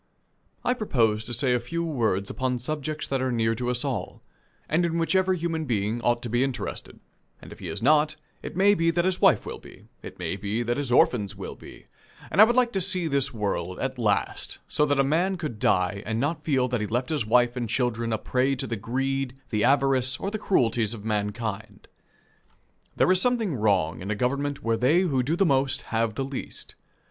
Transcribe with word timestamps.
I 0.65 0.73
propose 0.73 1.23
to 1.25 1.31
say 1.31 1.53
a 1.53 1.59
few 1.59 1.83
words 1.83 2.31
upon 2.31 2.57
subjects 2.57 3.07
that 3.07 3.21
are 3.21 3.31
near 3.31 3.53
to 3.53 3.69
us 3.69 3.85
all, 3.85 4.23
and 4.67 4.83
in 4.83 4.97
which 4.97 5.15
every 5.15 5.37
human 5.37 5.65
being 5.65 6.01
ought 6.01 6.23
to 6.23 6.29
be 6.29 6.43
interested 6.43 6.99
and 7.39 7.51
if 7.53 7.59
he 7.59 7.67
is 7.67 7.83
not, 7.83 8.15
it 8.41 8.55
may 8.57 8.73
be 8.73 8.89
that 8.89 9.05
his 9.05 9.21
wife 9.21 9.45
will 9.45 9.59
be, 9.59 9.89
it 10.01 10.17
may 10.17 10.37
be 10.37 10.63
that 10.63 10.77
his 10.77 10.91
orphans 10.91 11.35
will 11.35 11.53
be; 11.53 11.85
and 12.31 12.41
I 12.41 12.45
would 12.45 12.55
like 12.55 12.71
to 12.71 12.81
see 12.81 13.07
this 13.07 13.31
world, 13.31 13.77
at 13.77 13.99
last, 13.99 14.57
so 14.67 14.87
that 14.87 14.99
a 14.99 15.03
man 15.03 15.37
could 15.37 15.59
die 15.59 16.01
and 16.03 16.19
not 16.19 16.43
feel 16.43 16.67
that 16.69 16.81
he 16.81 16.87
left 16.87 17.09
his 17.09 17.27
wife 17.27 17.55
and 17.55 17.69
children 17.69 18.11
a 18.11 18.17
prey 18.17 18.55
to 18.55 18.65
the 18.65 18.77
greed, 18.77 19.35
the 19.51 19.63
avarice, 19.63 20.17
or 20.17 20.31
the 20.31 20.39
cruelties 20.39 20.95
of 20.95 21.05
mankind. 21.05 21.87
There 22.95 23.11
is 23.11 23.21
something 23.21 23.53
wrong 23.53 24.01
in 24.01 24.09
a 24.09 24.15
government 24.15 24.63
where 24.63 24.77
they 24.77 25.01
who 25.01 25.21
do 25.21 25.35
the 25.35 25.45
most 25.45 25.83
have 25.93 26.15
the 26.15 26.25
least. 26.25 26.73